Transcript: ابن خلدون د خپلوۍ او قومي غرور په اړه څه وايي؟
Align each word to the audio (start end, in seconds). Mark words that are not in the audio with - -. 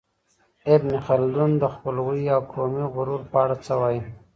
ابن 0.73 0.91
خلدون 1.05 1.51
د 1.61 1.63
خپلوۍ 1.73 2.21
او 2.35 2.41
قومي 2.53 2.83
غرور 2.93 3.21
په 3.31 3.37
اړه 3.43 3.55
څه 3.65 3.73
وايي؟ 3.81 4.01